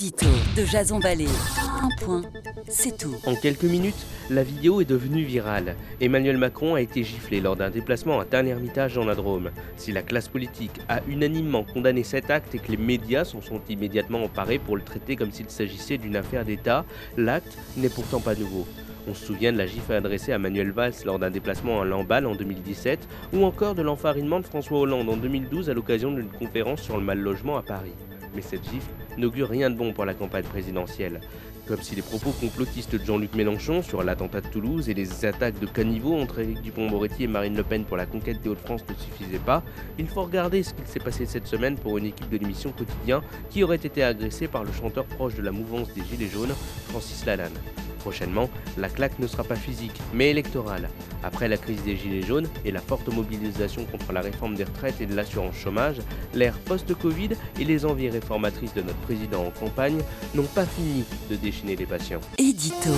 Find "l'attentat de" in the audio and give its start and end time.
34.02-34.48